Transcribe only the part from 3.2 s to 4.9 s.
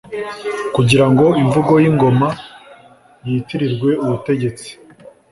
yitirirwe ''Ubutegetsi'',